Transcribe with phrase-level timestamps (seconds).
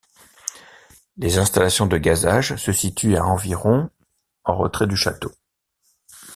[1.17, 3.91] Les installations de gazage se situent à environ
[4.45, 5.31] en retrait du château.